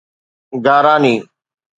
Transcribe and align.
گاراني 0.65 1.15